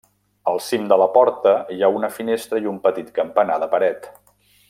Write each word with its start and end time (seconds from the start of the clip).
Al 0.51 0.55
cim 0.67 0.87
de 0.91 0.97
la 1.01 1.07
porta 1.17 1.53
hi 1.75 1.77
ha 1.87 1.91
una 1.97 2.09
finestra 2.17 2.63
i 2.65 2.73
un 2.73 2.81
petit 2.87 3.13
campanar 3.21 3.59
de 3.67 3.73
paret. 3.77 4.11